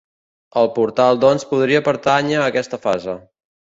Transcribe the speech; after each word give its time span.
El 0.61 0.69
portal 0.77 1.21
doncs, 1.25 1.45
podria 1.51 1.83
pertànyer 1.91 2.41
a 2.41 2.49
aquesta 2.55 2.81
fase. 2.87 3.17